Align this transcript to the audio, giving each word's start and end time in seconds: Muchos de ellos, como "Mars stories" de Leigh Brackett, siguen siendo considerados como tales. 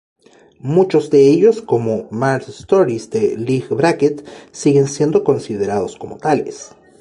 Muchos 0.57 1.11
de 1.11 1.27
ellos, 1.27 1.61
como 1.61 2.07
"Mars 2.09 2.47
stories" 2.49 3.11
de 3.11 3.37
Leigh 3.37 3.67
Brackett, 3.69 4.27
siguen 4.51 4.87
siendo 4.87 5.23
considerados 5.23 5.95
como 5.95 6.17
tales. 6.17 6.71